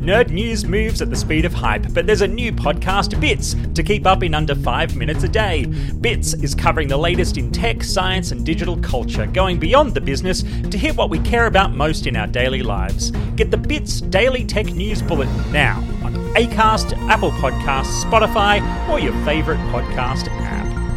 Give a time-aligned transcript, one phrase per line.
[0.00, 3.82] Nerd news moves at the speed of hype, but there's a new podcast, Bits, to
[3.82, 5.66] keep up in under five minutes a day.
[6.00, 10.42] Bits is covering the latest in tech, science, and digital culture, going beyond the business
[10.70, 13.10] to hit what we care about most in our daily lives.
[13.36, 19.12] Get the Bits Daily Tech News Bulletin now on Acast, Apple Podcasts, Spotify, or your
[19.26, 20.89] favourite podcast app.